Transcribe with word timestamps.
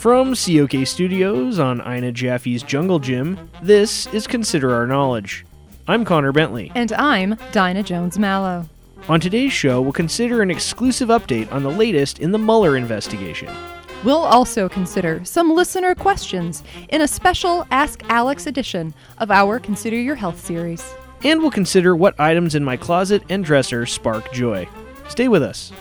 From 0.00 0.34
COK 0.34 0.86
Studios 0.86 1.58
on 1.58 1.82
Ina 1.82 2.12
Jaffe's 2.12 2.62
Jungle 2.62 2.98
Gym, 2.98 3.50
this 3.60 4.06
is 4.14 4.26
Consider 4.26 4.74
Our 4.74 4.86
Knowledge. 4.86 5.44
I'm 5.86 6.06
Connor 6.06 6.32
Bentley. 6.32 6.72
And 6.74 6.90
I'm 6.94 7.36
Dinah 7.52 7.82
Jones 7.82 8.18
Mallow. 8.18 8.64
On 9.10 9.20
today's 9.20 9.52
show, 9.52 9.82
we'll 9.82 9.92
consider 9.92 10.40
an 10.40 10.50
exclusive 10.50 11.10
update 11.10 11.52
on 11.52 11.62
the 11.62 11.70
latest 11.70 12.18
in 12.18 12.32
the 12.32 12.38
Mueller 12.38 12.78
investigation. 12.78 13.54
We'll 14.02 14.24
also 14.24 14.70
consider 14.70 15.22
some 15.26 15.54
listener 15.54 15.94
questions 15.94 16.64
in 16.88 17.02
a 17.02 17.06
special 17.06 17.66
Ask 17.70 18.02
Alex 18.08 18.46
edition 18.46 18.94
of 19.18 19.30
our 19.30 19.58
Consider 19.58 20.00
Your 20.00 20.16
Health 20.16 20.42
series. 20.42 20.94
And 21.24 21.42
we'll 21.42 21.50
consider 21.50 21.94
what 21.94 22.18
items 22.18 22.54
in 22.54 22.64
my 22.64 22.78
closet 22.78 23.22
and 23.28 23.44
dresser 23.44 23.84
spark 23.84 24.32
joy. 24.32 24.66
Stay 25.10 25.28
with 25.28 25.42
us. 25.42 25.72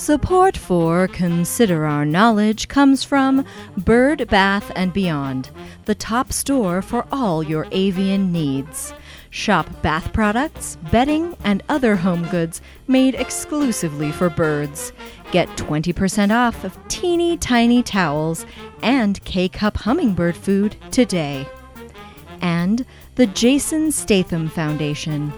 Support 0.00 0.56
for 0.56 1.08
Consider 1.08 1.84
Our 1.84 2.06
Knowledge 2.06 2.68
comes 2.68 3.04
from 3.04 3.44
Bird 3.76 4.26
Bath 4.28 4.72
and 4.74 4.94
Beyond, 4.94 5.50
the 5.84 5.94
top 5.94 6.32
store 6.32 6.80
for 6.80 7.06
all 7.12 7.42
your 7.42 7.66
avian 7.70 8.32
needs. 8.32 8.94
Shop 9.28 9.68
bath 9.82 10.10
products, 10.14 10.78
bedding, 10.90 11.36
and 11.44 11.62
other 11.68 11.96
home 11.96 12.26
goods 12.28 12.62
made 12.88 13.14
exclusively 13.14 14.10
for 14.10 14.30
birds. 14.30 14.94
Get 15.32 15.48
20% 15.58 16.34
off 16.34 16.64
of 16.64 16.78
teeny 16.88 17.36
tiny 17.36 17.82
towels 17.82 18.46
and 18.82 19.22
K 19.24 19.50
Cup 19.50 19.76
hummingbird 19.76 20.34
food 20.34 20.76
today. 20.90 21.46
And 22.40 22.86
the 23.16 23.26
Jason 23.26 23.92
Statham 23.92 24.48
Foundation 24.48 25.30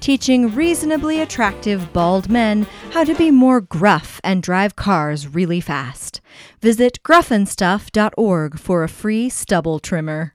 teaching 0.00 0.54
reasonably 0.54 1.20
attractive 1.20 1.92
bald 1.92 2.28
men 2.28 2.66
how 2.90 3.04
to 3.04 3.14
be 3.14 3.30
more 3.30 3.60
gruff 3.60 4.20
and 4.24 4.42
drive 4.42 4.74
cars 4.74 5.28
really 5.28 5.60
fast. 5.60 6.20
Visit 6.60 6.98
gruffandstuff.org 7.04 8.58
for 8.58 8.82
a 8.82 8.88
free 8.88 9.28
stubble 9.28 9.78
trimmer. 9.78 10.34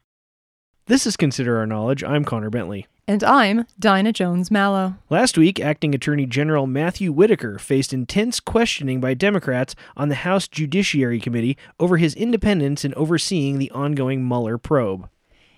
This 0.88 1.08
is 1.08 1.18
Consider 1.18 1.58
Our 1.58 1.66
Knowledge. 1.66 2.04
I'm 2.04 2.24
Connor 2.24 2.52
Bentley. 2.52 2.86
And 3.08 3.24
I'm 3.24 3.66
Dinah 3.78 4.14
Jones 4.14 4.50
Mallow. 4.50 4.96
Last 5.12 5.38
week, 5.38 5.60
Acting 5.60 5.94
Attorney 5.94 6.26
General 6.26 6.66
Matthew 6.66 7.12
Whitaker 7.12 7.60
faced 7.60 7.94
intense 7.94 8.40
questioning 8.40 9.00
by 9.00 9.14
Democrats 9.14 9.76
on 9.96 10.10
the 10.10 10.16
House 10.16 10.48
Judiciary 10.48 11.20
Committee 11.20 11.56
over 11.80 11.98
his 11.98 12.16
independence 12.16 12.84
in 12.84 12.96
overseeing 12.96 13.60
the 13.60 13.70
ongoing 13.72 14.28
Mueller 14.28 14.58
probe. 14.58 15.08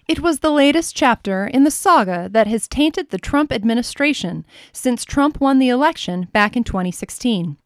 It 0.08 0.22
was 0.22 0.40
the 0.40 0.52
latest 0.52 0.96
chapter 0.96 1.48
in 1.48 1.66
the 1.66 1.72
saga 1.72 2.30
that 2.32 2.48
has 2.48 2.70
tainted 2.70 3.10
the 3.10 3.18
Trump 3.18 3.52
administration 3.52 4.46
since 4.72 5.04
Trump 5.04 5.42
won 5.42 5.60
the 5.60 5.68
election 5.68 6.30
back 6.32 6.56
in 6.56 6.64
2016. 6.64 7.58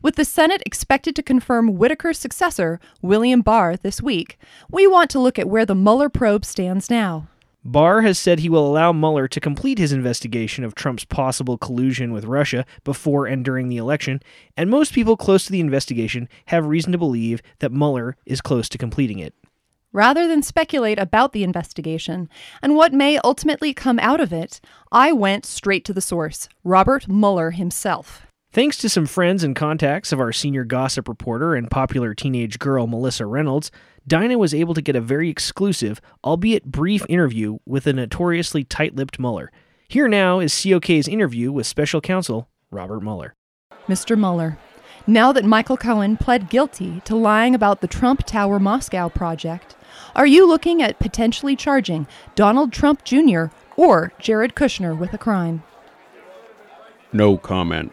With 0.00 0.14
the 0.14 0.24
Senate 0.24 0.62
expected 0.64 1.16
to 1.16 1.24
confirm 1.24 1.70
Whitaker's 1.70 2.16
successor, 2.16 2.78
William 3.02 3.40
Barr, 3.40 3.76
this 3.76 4.00
week, 4.00 4.38
we 4.70 4.86
want 4.86 5.10
to 5.10 5.18
look 5.18 5.40
at 5.40 5.48
where 5.48 5.66
the 5.66 5.74
Mueller 5.74 6.08
probe 6.08 6.44
stands 6.44 6.88
now. 6.88 7.26
Barr 7.64 8.02
has 8.02 8.16
said 8.16 8.38
he 8.38 8.48
will 8.48 8.64
allow 8.64 8.92
Mueller 8.92 9.26
to 9.26 9.40
complete 9.40 9.78
his 9.78 9.90
investigation 9.90 10.62
of 10.62 10.76
Trump's 10.76 11.04
possible 11.04 11.58
collusion 11.58 12.12
with 12.12 12.26
Russia 12.26 12.64
before 12.84 13.26
and 13.26 13.44
during 13.44 13.68
the 13.68 13.76
election, 13.76 14.22
and 14.56 14.70
most 14.70 14.92
people 14.92 15.16
close 15.16 15.46
to 15.46 15.52
the 15.52 15.58
investigation 15.58 16.28
have 16.46 16.64
reason 16.64 16.92
to 16.92 16.98
believe 16.98 17.42
that 17.58 17.72
Mueller 17.72 18.16
is 18.24 18.40
close 18.40 18.68
to 18.68 18.78
completing 18.78 19.18
it. 19.18 19.34
Rather 19.92 20.28
than 20.28 20.42
speculate 20.42 20.98
about 20.98 21.32
the 21.32 21.42
investigation 21.42 22.28
and 22.60 22.76
what 22.76 22.92
may 22.92 23.18
ultimately 23.24 23.72
come 23.72 23.98
out 24.00 24.20
of 24.20 24.32
it, 24.34 24.60
I 24.92 25.12
went 25.12 25.46
straight 25.46 25.84
to 25.86 25.94
the 25.94 26.02
source 26.02 26.46
Robert 26.62 27.08
Mueller 27.08 27.52
himself. 27.52 28.26
Thanks 28.52 28.76
to 28.78 28.88
some 28.88 29.06
friends 29.06 29.42
and 29.42 29.56
contacts 29.56 30.12
of 30.12 30.20
our 30.20 30.32
senior 30.32 30.64
gossip 30.64 31.08
reporter 31.08 31.54
and 31.54 31.70
popular 31.70 32.14
teenage 32.14 32.58
girl 32.58 32.86
Melissa 32.86 33.24
Reynolds, 33.24 33.70
Dinah 34.06 34.38
was 34.38 34.54
able 34.54 34.74
to 34.74 34.82
get 34.82 34.96
a 34.96 35.00
very 35.00 35.30
exclusive, 35.30 36.00
albeit 36.22 36.64
brief, 36.64 37.04
interview 37.08 37.58
with 37.64 37.86
a 37.86 37.92
notoriously 37.92 38.64
tight 38.64 38.94
lipped 38.94 39.18
Mueller. 39.18 39.50
Here 39.88 40.08
now 40.08 40.38
is 40.38 40.52
COK's 40.62 41.08
interview 41.08 41.50
with 41.50 41.66
special 41.66 42.02
counsel 42.02 42.48
Robert 42.70 43.00
Mueller. 43.00 43.34
Mr. 43.86 44.18
Mueller, 44.18 44.58
now 45.06 45.32
that 45.32 45.46
Michael 45.46 45.78
Cohen 45.78 46.18
pled 46.18 46.50
guilty 46.50 47.00
to 47.06 47.16
lying 47.16 47.54
about 47.54 47.80
the 47.80 47.86
Trump 47.86 48.24
Tower 48.24 48.58
Moscow 48.58 49.08
project, 49.08 49.76
are 50.16 50.26
you 50.26 50.46
looking 50.46 50.82
at 50.82 50.98
potentially 50.98 51.56
charging 51.56 52.06
Donald 52.34 52.72
Trump 52.72 53.04
Jr. 53.04 53.46
or 53.76 54.12
Jared 54.18 54.54
Kushner 54.54 54.96
with 54.96 55.12
a 55.12 55.18
crime? 55.18 55.62
No 57.12 57.36
comment. 57.36 57.92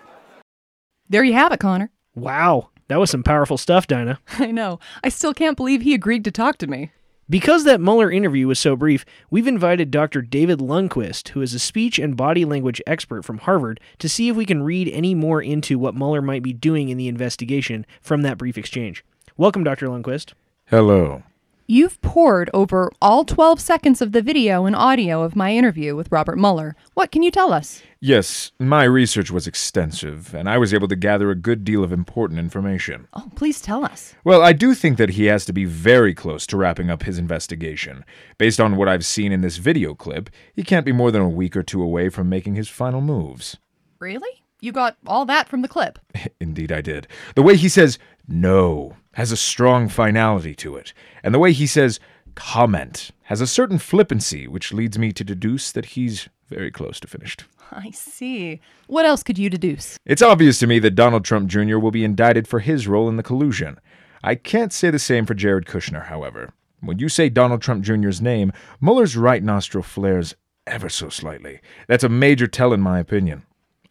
There 1.09 1.23
you 1.23 1.33
have 1.33 1.51
it, 1.51 1.59
Connor. 1.59 1.91
Wow, 2.15 2.69
that 2.87 2.99
was 2.99 3.09
some 3.09 3.23
powerful 3.23 3.57
stuff, 3.57 3.87
Dinah. 3.87 4.19
I 4.39 4.51
know. 4.51 4.79
I 5.03 5.09
still 5.09 5.33
can't 5.33 5.57
believe 5.57 5.81
he 5.81 5.93
agreed 5.93 6.23
to 6.25 6.31
talk 6.31 6.57
to 6.59 6.67
me. 6.67 6.91
Because 7.27 7.63
that 7.63 7.81
Mueller 7.81 8.11
interview 8.11 8.47
was 8.47 8.59
so 8.59 8.75
brief, 8.75 9.03
we've 9.31 9.47
invited 9.47 9.89
Dr. 9.89 10.21
David 10.21 10.59
Lundquist, 10.59 11.29
who 11.29 11.41
is 11.41 11.55
a 11.55 11.59
speech 11.59 11.97
and 11.97 12.15
body 12.15 12.45
language 12.45 12.83
expert 12.85 13.25
from 13.25 13.39
Harvard, 13.39 13.79
to 13.97 14.07
see 14.07 14.29
if 14.29 14.35
we 14.35 14.45
can 14.45 14.61
read 14.61 14.89
any 14.89 15.15
more 15.15 15.41
into 15.41 15.79
what 15.79 15.95
Mueller 15.95 16.21
might 16.21 16.43
be 16.43 16.53
doing 16.53 16.89
in 16.89 16.97
the 16.97 17.07
investigation 17.07 17.83
from 17.99 18.21
that 18.21 18.37
brief 18.37 18.59
exchange. 18.59 19.03
Welcome, 19.37 19.63
Dr. 19.63 19.87
Lundquist. 19.87 20.33
Hello. 20.67 21.23
You've 21.67 21.99
poured 22.03 22.51
over 22.53 22.91
all 23.01 23.25
12 23.25 23.59
seconds 23.59 23.99
of 23.99 24.11
the 24.11 24.21
video 24.21 24.65
and 24.65 24.75
audio 24.75 25.23
of 25.23 25.35
my 25.35 25.51
interview 25.51 25.95
with 25.95 26.11
Robert 26.11 26.37
Mueller. 26.37 26.75
What 26.93 27.11
can 27.11 27.23
you 27.23 27.31
tell 27.31 27.51
us? 27.51 27.81
Yes, 27.99 28.51
my 28.59 28.83
research 28.83 29.31
was 29.31 29.47
extensive, 29.47 30.35
and 30.35 30.47
I 30.47 30.59
was 30.59 30.75
able 30.75 30.87
to 30.89 30.95
gather 30.95 31.31
a 31.31 31.35
good 31.35 31.63
deal 31.63 31.83
of 31.83 31.91
important 31.91 32.39
information. 32.39 33.07
Oh, 33.13 33.31
please 33.35 33.61
tell 33.61 33.83
us. 33.83 34.13
Well, 34.23 34.43
I 34.43 34.53
do 34.53 34.75
think 34.75 34.99
that 34.99 35.09
he 35.09 35.25
has 35.25 35.43
to 35.45 35.53
be 35.53 35.65
very 35.65 36.13
close 36.13 36.45
to 36.47 36.57
wrapping 36.57 36.91
up 36.91 37.01
his 37.01 37.17
investigation. 37.17 38.05
Based 38.37 38.59
on 38.59 38.75
what 38.75 38.87
I've 38.87 39.03
seen 39.03 39.31
in 39.31 39.41
this 39.41 39.57
video 39.57 39.95
clip, 39.95 40.29
he 40.53 40.61
can't 40.61 40.85
be 40.85 40.91
more 40.91 41.09
than 41.09 41.23
a 41.23 41.27
week 41.27 41.57
or 41.57 41.63
two 41.63 41.81
away 41.81 42.09
from 42.09 42.29
making 42.29 42.53
his 42.53 42.69
final 42.69 43.01
moves. 43.01 43.57
Really? 43.97 44.44
You 44.65 44.71
got 44.71 44.97
all 45.05 45.25
that 45.25 45.47
from 45.47 45.61
the 45.61 45.67
clip? 45.67 45.99
Indeed, 46.39 46.71
I 46.71 46.81
did. 46.81 47.07
The 47.35 47.43
way 47.43 47.55
he 47.55 47.69
says 47.69 47.99
no 48.27 48.97
has 49.13 49.31
a 49.31 49.37
strong 49.37 49.87
finality 49.87 50.55
to 50.55 50.75
it, 50.75 50.91
and 51.23 51.35
the 51.35 51.39
way 51.39 51.51
he 51.51 51.67
says 51.67 51.99
comment 52.33 53.11
has 53.25 53.41
a 53.41 53.47
certain 53.47 53.77
flippancy, 53.77 54.47
which 54.47 54.73
leads 54.73 54.97
me 54.97 55.11
to 55.11 55.23
deduce 55.23 55.71
that 55.71 55.85
he's 55.85 56.29
very 56.49 56.71
close 56.71 56.99
to 57.01 57.07
finished. 57.07 57.45
I 57.71 57.91
see. 57.91 58.59
What 58.87 59.05
else 59.05 59.21
could 59.21 59.37
you 59.37 59.51
deduce? 59.51 59.99
It's 60.03 60.23
obvious 60.23 60.57
to 60.57 60.67
me 60.67 60.79
that 60.79 60.95
Donald 60.95 61.25
Trump 61.25 61.47
Jr. 61.47 61.77
will 61.77 61.91
be 61.91 62.03
indicted 62.03 62.47
for 62.47 62.59
his 62.59 62.87
role 62.87 63.07
in 63.07 63.17
the 63.17 63.23
collusion. 63.23 63.79
I 64.23 64.33
can't 64.33 64.73
say 64.73 64.89
the 64.89 64.97
same 64.97 65.27
for 65.27 65.35
Jared 65.35 65.67
Kushner, 65.67 66.07
however. 66.07 66.53
When 66.79 66.97
you 66.97 67.07
say 67.07 67.29
Donald 67.29 67.61
Trump 67.61 67.83
Jr.'s 67.83 68.19
name, 68.19 68.51
Mueller's 68.81 69.15
right 69.15 69.43
nostril 69.43 69.83
flares 69.83 70.33
ever 70.65 70.89
so 70.89 71.09
slightly. 71.09 71.61
That's 71.87 72.03
a 72.03 72.09
major 72.09 72.47
tell, 72.47 72.73
in 72.73 72.81
my 72.81 72.97
opinion. 72.97 73.43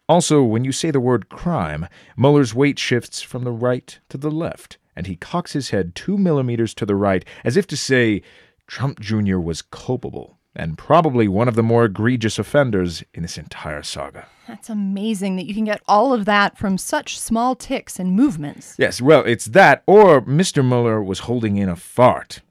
Also, 0.08 0.42
when 0.42 0.64
you 0.64 0.72
say 0.72 0.90
the 0.90 1.00
word 1.00 1.30
crime, 1.30 1.88
Mueller's 2.16 2.54
weight 2.54 2.78
shifts 2.78 3.22
from 3.22 3.44
the 3.44 3.52
right 3.52 3.98
to 4.10 4.18
the 4.18 4.30
left, 4.30 4.76
and 4.94 5.06
he 5.06 5.16
cocks 5.16 5.54
his 5.54 5.70
head 5.70 5.94
two 5.94 6.18
millimeters 6.18 6.74
to 6.74 6.84
the 6.84 6.94
right, 6.94 7.24
as 7.42 7.56
if 7.56 7.66
to 7.66 7.76
say, 7.76 8.20
Trump 8.66 9.00
Jr. 9.00 9.38
was 9.38 9.62
culpable, 9.62 10.38
and 10.54 10.76
probably 10.76 11.26
one 11.26 11.48
of 11.48 11.54
the 11.54 11.62
more 11.62 11.86
egregious 11.86 12.38
offenders 12.38 13.02
in 13.14 13.22
this 13.22 13.38
entire 13.38 13.82
saga. 13.82 14.26
That's 14.46 14.68
amazing 14.68 15.36
that 15.36 15.46
you 15.46 15.54
can 15.54 15.64
get 15.64 15.80
all 15.88 16.12
of 16.12 16.26
that 16.26 16.58
from 16.58 16.76
such 16.76 17.18
small 17.18 17.54
ticks 17.54 17.98
and 17.98 18.12
movements. 18.12 18.74
Yes, 18.78 19.00
well, 19.00 19.22
it's 19.24 19.46
that, 19.46 19.82
or 19.86 20.20
Mr. 20.20 20.62
Mueller 20.62 21.02
was 21.02 21.20
holding 21.20 21.56
in 21.56 21.70
a 21.70 21.76
fart. 21.76 22.42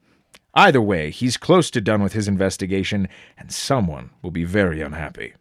Either 0.56 0.82
way, 0.82 1.12
he's 1.12 1.38
close 1.38 1.70
to 1.70 1.82
done 1.82 2.02
with 2.02 2.14
his 2.14 2.28
investigation, 2.28 3.08
and 3.38 3.52
someone 3.52 4.10
will 4.24 4.32
be 4.32 4.44
very 4.44 4.82
unhappy. 4.82 5.34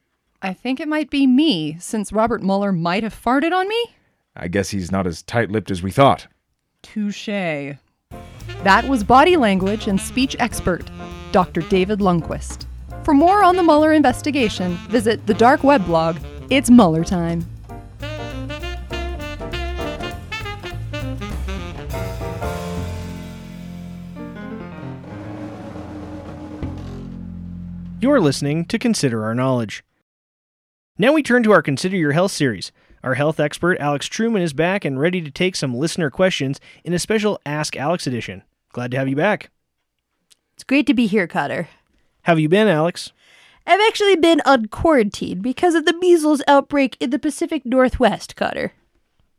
I 0.45 0.53
think 0.53 0.81
it 0.81 0.89
might 0.89 1.09
be 1.09 1.25
me, 1.29 1.77
since 1.79 2.13
Robert 2.13 2.43
Mueller 2.43 2.73
might 2.73 3.05
have 3.05 3.15
farted 3.15 3.53
on 3.53 3.69
me. 3.69 3.95
I 4.35 4.49
guess 4.49 4.71
he's 4.71 4.91
not 4.91 5.07
as 5.07 5.23
tight 5.23 5.53
lipped 5.53 5.71
as 5.71 5.85
we 5.85 5.93
thought. 5.93 6.27
Touche. 6.83 7.29
That 7.29 8.89
was 8.89 9.05
body 9.05 9.37
language 9.37 9.87
and 9.87 10.01
speech 10.01 10.35
expert, 10.41 10.91
Dr. 11.31 11.61
David 11.61 12.01
Lundquist. 12.01 12.67
For 13.05 13.15
more 13.15 13.45
on 13.45 13.55
the 13.55 13.63
Mueller 13.63 13.93
investigation, 13.93 14.75
visit 14.89 15.25
the 15.29 15.35
dark 15.35 15.63
web 15.63 15.87
blog, 15.87 16.17
It's 16.51 16.71
Mueller 16.71 17.05
Time. 17.05 17.47
You're 28.01 28.21
listening 28.21 28.65
to 28.65 28.79
Consider 28.81 29.25
Our 29.25 29.37
Knowledge. 29.37 29.85
Now 30.99 31.15
we 31.15 31.23
turn 31.23 31.43
to 31.45 31.53
our 31.53 31.63
Consider 31.63 31.97
Your 31.97 32.13
Health 32.13 32.33
series. 32.33 32.71
Our 33.03 33.15
health 33.15 33.41
expert, 33.41 33.79
Alex 33.81 34.07
Truman, 34.07 34.43
is 34.43 34.53
back 34.53 34.85
and 34.85 35.01
ready 35.01 35.23
to 35.23 35.31
take 35.31 35.57
some 35.57 35.75
listener 35.75 36.11
questions 36.11 36.61
in 36.85 36.93
a 36.93 36.99
special 36.99 37.41
Ask 37.47 37.77
Alex 37.77 38.07
edition. 38.07 38.43
Glad 38.73 38.91
to 38.91 38.99
have 38.99 39.09
you 39.09 39.17
back. 39.17 39.49
It's 40.53 40.65
great 40.65 40.87
to 40.89 40.95
be 40.95 41.07
here, 41.07 41.27
Cotter. 41.27 41.69
Have 42.25 42.39
you 42.39 42.51
been, 42.51 42.69
Alex? 42.69 43.13
I've 43.67 43.81
actually 43.81 44.17
been 44.17 44.43
on 44.45 44.67
quarantine 44.67 45.41
because 45.41 45.75
of 45.75 45.87
the 45.87 45.97
measles 45.99 46.43
outbreak 46.47 46.99
in 47.01 47.09
the 47.09 47.19
Pacific 47.19 47.65
Northwest, 47.65 48.37
Cotter. 48.37 48.75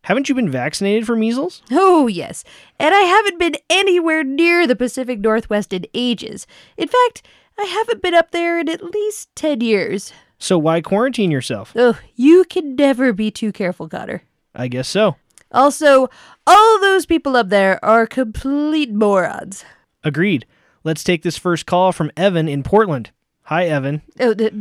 Haven't 0.06 0.30
you 0.30 0.36
been 0.36 0.50
vaccinated 0.50 1.06
for 1.06 1.16
measles? 1.16 1.62
Oh, 1.70 2.08
yes. 2.08 2.44
And 2.80 2.96
I 2.96 3.02
haven't 3.02 3.38
been 3.38 3.58
anywhere 3.70 4.24
near 4.24 4.66
the 4.66 4.76
Pacific 4.76 5.20
Northwest 5.20 5.72
in 5.72 5.86
ages. 5.94 6.48
In 6.78 6.88
fact, 6.88 7.22
I 7.60 7.66
haven't 7.66 8.02
been 8.02 8.16
up 8.16 8.32
there 8.32 8.60
in 8.60 8.70
at 8.70 8.84
least 8.84 9.30
10 9.36 9.62
years. 9.62 10.12
So 10.44 10.58
why 10.58 10.82
quarantine 10.82 11.32
yourself? 11.32 11.72
Oh, 11.74 11.98
you 12.18 12.44
can 12.44 12.76
never 12.76 13.14
be 13.14 13.32
too 13.32 13.54
careful, 13.54 13.88
Cotter. 13.88 14.24
I 14.54 14.68
guess 14.68 14.90
so. 14.90 15.16
Also, 15.54 16.10
all 16.46 16.80
those 16.82 17.06
people 17.06 17.38
up 17.38 17.48
there 17.48 17.84
are 17.84 18.06
complete 18.06 18.92
morons. 18.92 19.64
Agreed. 20.04 20.46
Let's 20.84 21.02
take 21.02 21.24
this 21.24 21.38
first 21.38 21.66
call 21.66 21.94
from 21.94 22.12
Evan 22.18 22.50
in 22.50 22.62
Portland. 22.62 23.12
Hi, 23.44 23.68
Evan. 23.68 24.02
Oh, 24.20 24.34
th- 24.34 24.54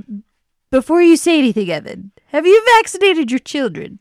before 0.70 1.02
you 1.02 1.16
say 1.16 1.36
anything, 1.36 1.68
Evan, 1.68 2.12
have 2.26 2.46
you 2.46 2.62
vaccinated 2.76 3.32
your 3.32 3.40
children? 3.40 3.98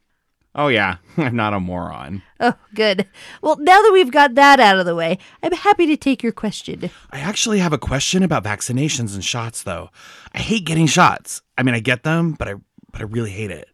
Oh, 0.53 0.67
yeah, 0.67 0.97
I'm 1.17 1.35
not 1.35 1.53
a 1.53 1.59
moron. 1.59 2.23
Oh, 2.39 2.55
good. 2.73 3.07
Well, 3.41 3.57
now 3.57 3.81
that 3.81 3.91
we've 3.93 4.11
got 4.11 4.35
that 4.35 4.59
out 4.59 4.79
of 4.79 4.85
the 4.85 4.95
way, 4.95 5.17
I'm 5.41 5.53
happy 5.53 5.87
to 5.87 5.97
take 5.97 6.23
your 6.23 6.33
question. 6.33 6.89
I 7.11 7.19
actually 7.19 7.59
have 7.59 7.73
a 7.73 7.77
question 7.77 8.23
about 8.23 8.43
vaccinations 8.43 9.13
and 9.13 9.23
shots, 9.23 9.63
though. 9.63 9.89
I 10.33 10.39
hate 10.39 10.65
getting 10.65 10.87
shots. 10.87 11.41
I 11.57 11.63
mean, 11.63 11.75
I 11.75 11.79
get 11.79 12.03
them, 12.03 12.33
but 12.33 12.47
I 12.47 12.55
but 12.91 13.01
I 13.01 13.05
really 13.05 13.31
hate 13.31 13.51
it. 13.51 13.69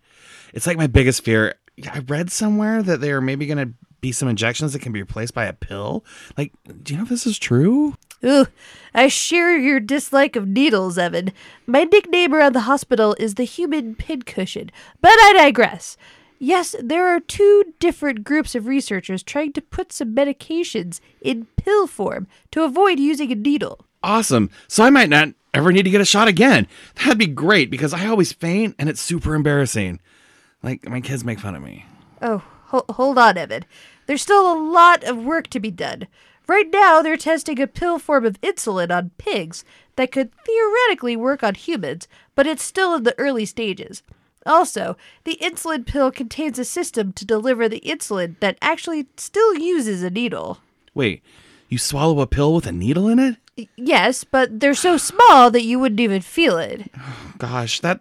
It's 0.54 0.68
like 0.68 0.78
my 0.78 0.88
biggest 0.88 1.24
fear. 1.24 1.56
I 1.92 2.00
read 2.00 2.32
somewhere 2.32 2.84
that 2.84 3.02
there 3.02 3.18
are 3.18 3.22
maybe 3.22 3.48
going 3.48 3.58
to 3.58 3.74
be 4.02 4.12
some 4.12 4.30
injections 4.30 4.74
that 4.74 4.82
can 4.82 4.92
be 4.92 5.02
replaced 5.02 5.34
by 5.34 5.46
a 5.46 5.54
pill. 5.54 6.06
Like, 6.38 6.54
do 6.84 6.94
you 6.94 6.98
know 6.98 7.04
if 7.04 7.10
this 7.10 7.26
is 7.26 7.40
true? 7.40 7.96
Ooh, 8.24 8.48
I 8.94 9.08
share 9.08 9.58
your 9.58 9.80
dislike 9.80 10.36
of 10.36 10.48
needles, 10.48 10.98
Evan. 10.98 11.32
My 11.68 11.84
nickname 11.84 12.34
around 12.34 12.54
the 12.54 12.62
hospital 12.62 13.16
is 13.20 13.36
the 13.36 13.44
human 13.44 13.96
pincushion, 13.96 14.72
but 15.02 15.12
I 15.12 15.34
digress. 15.38 15.98
Yes, 16.40 16.76
there 16.80 17.08
are 17.08 17.20
two 17.20 17.74
different 17.80 18.24
groups 18.24 18.54
of 18.54 18.68
researchers 18.68 19.24
trying 19.24 19.54
to 19.54 19.62
put 19.62 19.92
some 19.92 20.16
medications 20.16 21.00
in 21.22 21.48
pill 21.56 21.88
form 21.88 22.28
to 22.52 22.64
avoid 22.64 23.00
using 23.00 23.32
a 23.32 23.36
needle. 23.36 23.86
Awesome. 24.04 24.50
So 24.68 24.84
I 24.84 24.90
might 24.90 25.10
not 25.10 25.30
ever 25.54 25.72
need 25.72 25.84
to 25.84 25.90
get 25.90 26.02
a 26.02 26.06
shot 26.06 26.28
again. 26.28 26.68
That'd 26.96 27.18
be 27.18 27.28
great 27.28 27.72
because 27.72 27.94
I 27.94 28.06
always 28.08 28.34
faint 28.34 28.76
and 28.78 28.88
it's 28.88 29.02
super 29.02 29.34
embarrassing. 29.34 30.00
Like, 30.62 30.88
my 30.88 31.02
kids 31.02 31.24
make 31.24 31.40
fun 31.40 31.56
of 31.56 31.64
me. 31.64 31.86
Oh, 32.22 32.44
ho- 32.66 32.86
hold 32.90 33.18
on, 33.18 33.38
Evan. 33.38 33.66
There's 34.06 34.22
still 34.22 34.52
a 34.52 34.60
lot 34.60 35.04
of 35.04 35.24
work 35.24 35.48
to 35.48 35.60
be 35.60 35.72
done. 35.72 36.08
Right 36.48 36.68
now, 36.72 37.02
they're 37.02 37.18
testing 37.18 37.60
a 37.60 37.68
pill 37.68 38.00
form 38.00 38.26
of 38.26 38.40
insulin 38.42 38.96
on 38.96 39.12
pigs 39.18 39.66
that 39.98 40.12
could 40.12 40.32
theoretically 40.46 41.18
work 41.18 41.44
on 41.44 41.56
humans, 41.56 42.08
but 42.36 42.48
it's 42.48 42.64
still 42.64 42.96
in 42.96 43.04
the 43.04 43.18
early 43.20 43.46
stages. 43.46 44.02
Also, 44.48 44.96
the 45.26 45.38
insulin 45.42 45.86
pill 45.86 46.10
contains 46.12 46.58
a 46.58 46.66
system 46.66 47.12
to 47.14 47.26
deliver 47.26 47.68
the 47.68 47.82
insulin 47.82 48.40
that 48.40 48.58
actually 48.62 49.08
still 49.18 49.54
uses 49.56 50.02
a 50.02 50.10
needle. 50.10 50.60
Wait, 50.94 51.22
you 51.70 51.78
swallow 51.78 52.22
a 52.22 52.28
pill 52.28 52.56
with 52.56 52.66
a 52.66 52.72
needle 52.72 53.08
in 53.08 53.20
it? 53.20 53.70
Yes, 53.76 54.24
but 54.24 54.60
they're 54.60 54.74
so 54.74 54.98
small 54.98 55.52
that 55.52 55.64
you 55.64 55.80
wouldn't 55.80 56.00
even 56.00 56.22
feel 56.22 56.58
it. 56.58 56.90
Oh, 56.98 57.34
Gosh, 57.38 57.82
that 57.82 58.00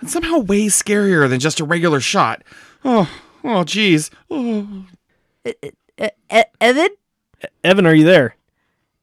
that's 0.00 0.12
somehow 0.12 0.38
way 0.38 0.66
scarier 0.66 1.28
than 1.28 1.40
just 1.40 1.60
a 1.60 1.64
regular 1.64 2.00
shot. 2.00 2.42
Oh, 2.84 3.08
oh, 3.44 3.64
geez. 3.64 4.10
Oh. 4.30 4.84
E- 5.46 5.52
E- 5.98 6.42
Evan? 6.60 6.88
Evan, 7.64 7.86
are 7.86 7.94
you 7.94 8.04
there? 8.04 8.36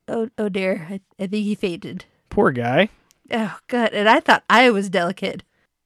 Oh, 0.07 0.29
oh 0.37 0.49
dear. 0.49 0.87
I, 0.89 1.01
I 1.17 1.27
think 1.27 1.45
he 1.45 1.55
fainted. 1.55 2.05
Poor 2.29 2.51
guy. 2.51 2.89
Oh, 3.31 3.57
God. 3.67 3.93
And 3.93 4.09
I 4.09 4.19
thought 4.19 4.43
I 4.49 4.69
was 4.69 4.89
delicate. 4.89 5.43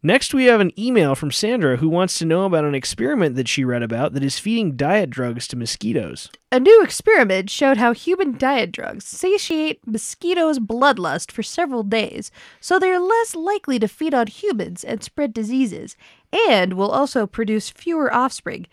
Next, 0.08 0.34
we 0.34 0.46
have 0.46 0.62
an 0.62 0.72
email 0.80 1.16
from 1.16 1.34
Sandra 1.34 1.76
who 1.76 1.90
wants 1.90 2.18
to 2.18 2.26
know 2.26 2.46
about 2.46 2.64
an 2.64 2.74
experiment 2.74 3.36
that 3.36 3.50
she 3.50 3.66
read 3.66 3.84
about 3.84 4.14
that 4.14 4.24
is 4.24 4.40
feeding 4.40 4.78
diet 4.78 5.10
drugs 5.10 5.50
to 5.50 5.58
mosquitoes. 5.58 6.30
A 6.50 6.62
new 6.62 6.82
experiment 6.82 7.50
showed 7.50 7.76
how 7.76 7.94
human 7.94 8.38
diet 8.38 8.72
drugs 8.72 9.04
satiate 9.04 9.86
mosquitoes' 9.86 10.60
bloodlust 10.60 11.30
for 11.30 11.44
several 11.44 11.84
days, 11.84 12.32
so 12.62 12.80
they're 12.80 13.02
less 13.02 13.36
likely 13.36 13.80
to 13.80 13.90
feed 13.90 14.14
on 14.14 14.28
humans 14.28 14.86
and 14.86 15.04
spread 15.04 15.34
diseases, 15.34 15.98
and 16.48 16.76
will 16.76 16.92
also 16.92 17.28
produce 17.28 17.70
fewer 17.70 18.10
offspring. 18.14 18.66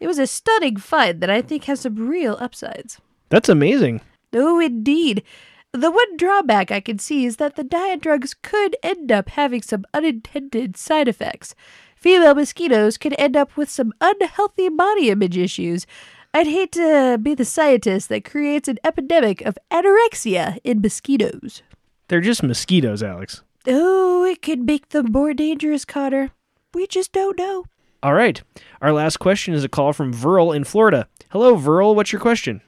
It 0.00 0.08
was 0.08 0.18
a 0.18 0.26
stunning 0.26 0.76
find 0.76 1.20
that 1.20 1.30
I 1.30 1.40
think 1.40 1.66
has 1.66 1.82
some 1.82 2.08
real 2.08 2.36
upsides. 2.40 3.00
That's 3.28 3.48
amazing. 3.48 4.00
Oh, 4.32 4.58
indeed. 4.58 5.22
The 5.72 5.90
one 5.90 6.16
drawback 6.16 6.72
I 6.72 6.80
can 6.80 6.98
see 6.98 7.24
is 7.24 7.36
that 7.36 7.54
the 7.54 7.62
diet 7.62 8.00
drugs 8.00 8.34
could 8.42 8.76
end 8.82 9.12
up 9.12 9.28
having 9.30 9.62
some 9.62 9.84
unintended 9.94 10.76
side 10.76 11.06
effects. 11.06 11.54
Female 11.94 12.34
mosquitoes 12.34 12.98
could 12.98 13.14
end 13.18 13.36
up 13.36 13.56
with 13.56 13.70
some 13.70 13.92
unhealthy 14.00 14.68
body 14.68 15.10
image 15.10 15.36
issues. 15.36 15.86
I'd 16.34 16.48
hate 16.48 16.72
to 16.72 17.18
be 17.22 17.34
the 17.34 17.44
scientist 17.44 18.08
that 18.08 18.24
creates 18.24 18.66
an 18.66 18.78
epidemic 18.82 19.42
of 19.42 19.58
anorexia 19.70 20.58
in 20.64 20.80
mosquitoes. 20.80 21.62
They're 22.08 22.20
just 22.20 22.42
mosquitoes, 22.42 23.02
Alex. 23.02 23.42
Oh, 23.68 24.24
it 24.24 24.42
could 24.42 24.66
make 24.66 24.88
them 24.88 25.12
more 25.12 25.34
dangerous, 25.34 25.84
Connor. 25.84 26.30
We 26.74 26.88
just 26.88 27.12
don't 27.12 27.38
know. 27.38 27.66
All 28.02 28.14
right. 28.14 28.42
Our 28.80 28.92
last 28.92 29.18
question 29.18 29.54
is 29.54 29.62
a 29.62 29.68
call 29.68 29.92
from 29.92 30.12
Verl 30.12 30.56
in 30.56 30.64
Florida. 30.64 31.06
Hello, 31.28 31.56
Verl. 31.56 31.94
What's 31.94 32.12
your 32.12 32.20
question? 32.20 32.60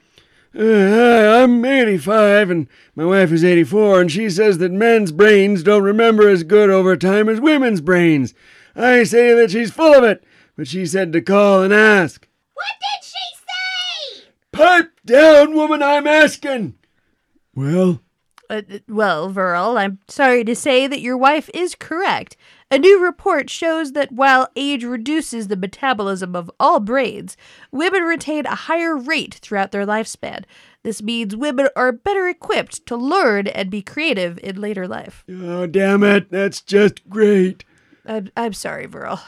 Uh, 0.55 1.43
I'm 1.43 1.65
85 1.65 2.49
and 2.51 2.67
my 2.95 3.05
wife 3.05 3.31
is 3.31 3.43
84, 3.43 4.01
and 4.01 4.11
she 4.11 4.29
says 4.29 4.59
that 4.59 4.71
men's 4.71 5.11
brains 5.11 5.63
don't 5.63 5.81
remember 5.83 6.29
as 6.29 6.43
good 6.43 6.69
over 6.69 6.95
time 6.95 7.27
as 7.27 7.41
women's 7.41 7.81
brains. 7.81 8.35
I 8.75 9.03
say 9.03 9.33
that 9.33 9.49
she's 9.51 9.71
full 9.71 9.95
of 9.95 10.03
it, 10.03 10.23
but 10.55 10.67
she 10.67 10.85
said 10.85 11.11
to 11.13 11.21
call 11.21 11.63
and 11.63 11.73
ask. 11.73 12.27
What 12.53 12.65
did 12.79 13.03
she 13.03 13.35
say? 13.35 14.27
Pipe 14.51 14.91
down, 15.05 15.55
woman, 15.55 15.81
I'm 15.81 16.05
asking. 16.05 16.75
Well, 17.55 18.01
Uh, 18.49 18.61
well, 18.87 19.31
Verl, 19.33 19.77
I'm 19.79 19.99
sorry 20.07 20.43
to 20.43 20.55
say 20.55 20.85
that 20.85 21.01
your 21.01 21.17
wife 21.17 21.49
is 21.53 21.73
correct. 21.73 22.37
A 22.73 22.79
new 22.79 22.99
report 22.99 23.51
shows 23.51 23.91
that 23.91 24.11
while 24.11 24.49
age 24.55 24.83
reduces 24.83 25.47
the 25.47 25.55
metabolism 25.55 26.35
of 26.35 26.49
all 26.59 26.79
brains, 26.79 27.37
women 27.71 28.01
retain 28.01 28.47
a 28.47 28.55
higher 28.55 28.97
rate 28.97 29.35
throughout 29.35 29.71
their 29.71 29.85
lifespan. 29.85 30.43
This 30.81 30.99
means 30.99 31.35
women 31.35 31.67
are 31.75 31.91
better 31.91 32.27
equipped 32.27 32.83
to 32.87 32.95
learn 32.95 33.45
and 33.45 33.69
be 33.69 33.83
creative 33.83 34.39
in 34.41 34.59
later 34.59 34.87
life. 34.87 35.23
oh, 35.29 35.67
damn 35.67 36.01
it, 36.03 36.31
that's 36.31 36.61
just 36.61 37.07
great. 37.07 37.63
I'm, 38.07 38.31
I'm 38.35 38.53
sorry, 38.53 38.87
Verl. 38.87 39.19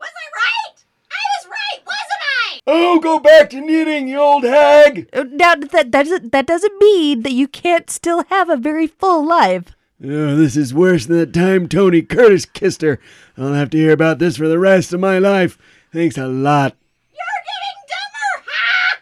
Was 0.00 0.10
I 0.10 0.26
right? 0.34 0.84
I 1.12 1.22
was 1.38 1.46
right, 1.48 1.86
wasn't 1.86 2.24
I? 2.48 2.60
Oh, 2.66 2.98
go 2.98 3.20
back 3.20 3.48
to 3.50 3.60
knitting, 3.60 4.08
you 4.08 4.18
old 4.18 4.42
hag. 4.42 5.08
Uh, 5.12 5.22
Now, 5.30 5.54
that, 5.54 5.70
that, 5.70 5.90
doesn't, 5.92 6.32
that 6.32 6.48
doesn't 6.48 6.76
mean 6.80 7.22
that 7.22 7.32
you 7.32 7.46
can't 7.46 7.88
still 7.88 8.24
have 8.24 8.50
a 8.50 8.56
very 8.56 8.88
full 8.88 9.24
life. 9.24 9.76
Oh, 10.06 10.36
this 10.36 10.54
is 10.54 10.74
worse 10.74 11.06
than 11.06 11.16
that 11.16 11.32
time 11.32 11.66
Tony 11.66 12.02
Curtis 12.02 12.44
kissed 12.44 12.82
her. 12.82 13.00
I'll 13.38 13.54
have 13.54 13.70
to 13.70 13.78
hear 13.78 13.92
about 13.92 14.18
this 14.18 14.36
for 14.36 14.48
the 14.48 14.58
rest 14.58 14.92
of 14.92 15.00
my 15.00 15.18
life. 15.18 15.56
Thanks 15.92 16.18
a 16.18 16.26
lot. 16.26 16.76
You're 17.10 17.44
getting 17.46 17.80
dumber, 17.88 18.50
ha! 18.50 18.98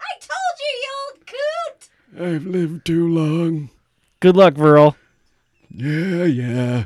I 0.00 0.18
told 0.18 0.56
you, 0.60 0.72
you 0.82 0.92
old 1.04 1.26
coot! 1.26 2.34
I've 2.34 2.46
lived 2.46 2.86
too 2.86 3.06
long. 3.06 3.68
Good 4.20 4.36
luck, 4.36 4.54
Verl. 4.54 4.96
Yeah, 5.68 6.24
yeah. 6.24 6.84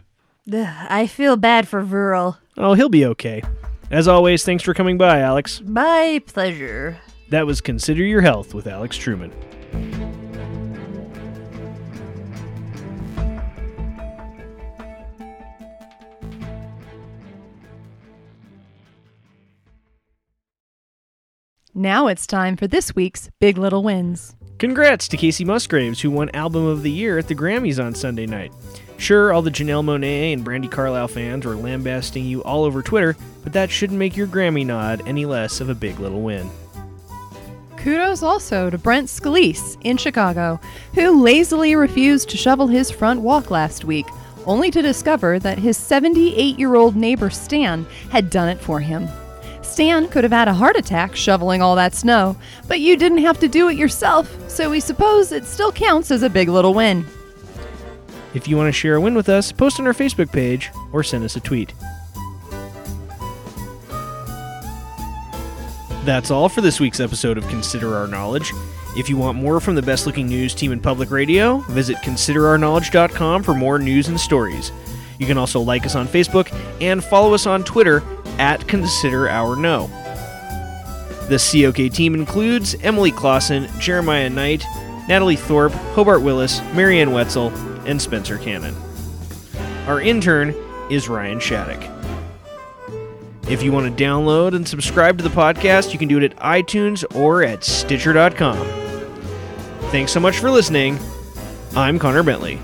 Ugh, 0.52 0.87
I 0.90 1.06
feel 1.06 1.37
bad 1.37 1.68
for 1.68 1.84
Verl. 1.84 2.38
Oh, 2.56 2.75
he'll 2.75 2.88
be 2.88 3.06
okay. 3.06 3.42
As 3.90 4.08
always, 4.08 4.44
thanks 4.44 4.64
for 4.64 4.75
coming 4.75 4.99
by, 4.99 5.20
Alex. 5.20 5.61
My 5.64 6.20
pleasure. 6.26 6.99
That 7.28 7.46
was 7.46 7.61
Consider 7.61 8.02
Your 8.02 8.20
Health 8.23 8.52
with 8.52 8.66
Alex 8.66 8.96
Truman. 8.96 9.32
Now 21.85 22.07
it's 22.07 22.26
time 22.26 22.57
for 22.57 22.67
this 22.67 22.97
week's 22.97 23.29
Big 23.41 23.59
Little 23.59 23.83
Wins. 23.83 24.35
Congrats 24.59 25.07
to 25.09 25.19
Kacey 25.19 25.45
Musgraves, 25.45 26.00
who 26.00 26.11
won 26.11 26.31
Album 26.31 26.64
of 26.64 26.83
the 26.83 26.91
Year 26.91 27.19
at 27.19 27.29
the 27.29 27.35
Grammys 27.35 27.79
on 27.79 27.95
Sunday 27.95 28.25
night. 28.25 28.55
Sure, 28.97 29.35
all 29.35 29.43
the 29.43 29.50
Janelle 29.50 29.85
Monáe 29.85 30.33
and 30.33 30.43
Brandi 30.43 30.71
Carlile 30.71 31.09
fans 31.09 31.45
were 31.45 31.57
lambasting 31.57 32.25
you 32.25 32.43
all 32.43 32.64
over 32.64 32.81
Twitter, 32.81 33.14
but 33.43 33.53
that 33.53 33.71
shouldn't 33.71 33.99
make 33.99 34.17
your 34.17 34.26
Grammy 34.26 34.64
nod 34.64 35.03
any 35.07 35.26
less 35.26 35.61
of 35.61 35.69
a 35.69 35.75
big 35.75 36.00
little 36.00 36.23
win. 36.23 36.49
Kudos 37.76 38.23
also 38.23 38.71
to 38.71 38.79
Brent 38.79 39.09
Scalise 39.09 39.76
in 39.83 39.99
Chicago, 39.99 40.59
who 40.95 41.23
lazily 41.23 41.76
refused 41.76 42.31
to 42.31 42.38
shovel 42.38 42.67
his 42.67 42.91
front 42.91 43.21
walk 43.21 43.50
last 43.50 43.85
week, 43.85 44.07
only 44.47 44.71
to 44.71 44.81
discover 44.81 45.38
that 45.38 45.59
his 45.59 45.76
78 45.76 46.59
year 46.59 46.76
old 46.76 46.97
neighbor 46.97 47.29
Stan 47.29 47.85
had 48.09 48.31
done 48.31 48.49
it 48.49 48.59
for 48.59 48.81
him. 48.81 49.07
Stan 49.75 50.07
could 50.07 50.23
have 50.23 50.33
had 50.33 50.47
a 50.47 50.54
heart 50.54 50.76
attack 50.76 51.16
shoveling 51.16 51.61
all 51.61 51.75
that 51.75 51.97
snow, 51.97 52.37
but 52.69 52.78
you 52.78 52.97
didn't 52.97 53.19
have 53.19 53.40
to 53.40 53.49
do 53.49 53.69
it 53.69 53.76
yourself, 53.76 54.33
so 54.49 54.71
we 54.71 54.78
suppose 54.78 55.33
it 55.33 55.45
still 55.45 55.73
counts 55.73 56.12
as 56.12 56.23
a 56.23 56.31
big 56.31 56.49
little 56.49 56.75
win. 56.75 57.04
If 58.35 58.47
you 58.47 58.57
want 58.57 58.69
to 58.69 58.73
share 58.73 58.95
a 58.95 59.00
win 59.00 59.16
with 59.16 59.28
us, 59.28 59.50
post 59.50 59.81
on 59.81 59.87
our 59.88 59.93
Facebook 59.93 60.31
page 60.31 60.71
or 60.93 61.02
send 61.02 61.25
us 61.25 61.35
a 61.35 61.40
tweet. 61.40 61.75
That's 66.04 66.31
all 66.31 66.49
for 66.49 66.61
this 66.61 66.78
week's 66.78 67.00
episode 67.00 67.37
of 67.37 67.45
Consider 67.49 67.97
Our 67.97 68.07
Knowledge. 68.07 68.52
If 68.97 69.09
you 69.09 69.16
want 69.16 69.38
more 69.38 69.59
from 69.59 69.75
the 69.75 69.83
best 69.83 70.07
looking 70.07 70.28
news 70.28 70.54
team 70.54 70.71
in 70.71 70.78
public 70.78 71.11
radio, 71.11 71.59
visit 71.71 71.97
considerourknowledge.com 71.97 73.43
for 73.43 73.54
more 73.54 73.81
news 73.81 74.07
and 74.07 74.21
stories. 74.21 74.71
You 75.19 75.26
can 75.26 75.37
also 75.37 75.59
like 75.61 75.85
us 75.85 75.97
on 75.97 76.07
Facebook 76.07 76.57
and 76.81 77.02
follow 77.02 77.35
us 77.35 77.47
on 77.47 77.64
Twitter 77.64 78.04
at 78.38 78.67
Consider 78.69 79.29
Our 79.29 79.57
No. 79.57 79.88
The 81.29 81.38
COK 81.38 81.93
team 81.93 82.14
includes 82.14 82.75
Emily 82.83 83.11
Clausen, 83.11 83.69
Jeremiah 83.79 84.29
Knight, 84.29 84.64
Natalie 85.09 85.37
Thorpe, 85.37 85.73
Hobart 85.95 86.23
Willis, 86.23 86.61
Marianne 86.75 87.12
Wetzel, 87.12 87.49
and 87.87 88.00
Spencer 88.00 88.38
Cannon. 88.38 88.75
Our 89.87 90.00
intern 90.00 90.55
is 90.91 91.09
Ryan 91.09 91.41
Shattuck. 91.41 91.91
If 93.49 93.62
you 93.62 93.73
want 93.73 93.95
to 93.97 94.05
download 94.05 94.55
and 94.55 94.67
subscribe 94.67 95.19
to 95.19 95.25
the 95.25 95.31
podcast, 95.31 95.93
you 95.93 95.99
can 95.99 96.09
do 96.09 96.19
it 96.19 96.25
at 96.25 96.37
iTunes 96.37 97.05
or 97.14 97.43
at 97.43 97.62
Stitcher.com. 97.62 98.67
Thanks 99.91 100.12
so 100.12 100.21
much 100.21 100.38
for 100.38 100.50
listening. 100.50 100.99
I'm 101.76 101.99
Connor 101.99 102.23
Bentley. 102.23 102.59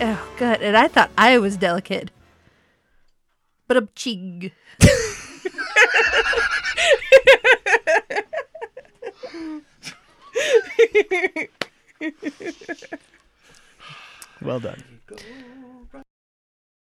Oh, 0.00 0.28
God. 0.38 0.60
And 0.60 0.76
I 0.76 0.88
thought 0.88 1.10
I 1.16 1.38
was 1.38 1.56
delicate. 1.56 2.10
But 3.66 3.76
a 3.76 3.88
ching. 3.94 4.50
Well 14.42 14.60
done. 14.60 14.82